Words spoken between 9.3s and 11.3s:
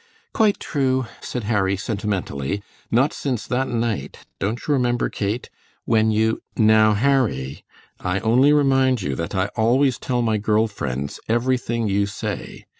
I always tell my girl friends